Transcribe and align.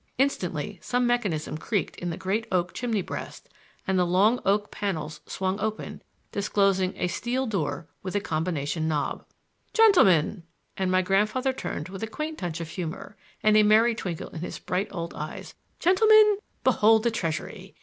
Instantly 0.17 0.79
some 0.81 1.05
mechanism 1.05 1.59
creaked 1.59 1.95
in 1.97 2.09
the 2.09 2.17
great 2.17 2.47
oak 2.51 2.73
chimney 2.73 3.03
breast 3.03 3.47
and 3.85 3.99
the 3.99 4.03
long 4.03 4.39
oak 4.47 4.71
panels 4.71 5.21
swung 5.27 5.59
open, 5.59 6.01
disclosing 6.31 6.95
a 6.97 7.07
steel 7.07 7.45
door 7.45 7.87
with 8.01 8.15
a 8.15 8.19
combination 8.19 8.87
knob. 8.87 9.23
"Gentlemen,"—and 9.75 10.89
my 10.89 11.03
grandfather 11.03 11.53
turned 11.53 11.89
with 11.89 12.01
a 12.01 12.07
quaint 12.07 12.39
touch 12.39 12.59
of 12.59 12.69
humor, 12.69 13.15
and 13.43 13.55
a 13.55 13.61
merry 13.61 13.93
twinkle 13.93 14.29
in 14.29 14.39
his 14.41 14.57
bright 14.57 14.87
old 14.89 15.13
eyes—"gentlemen, 15.13 16.37
behold 16.63 17.03
the 17.03 17.11
treasury! 17.11 17.75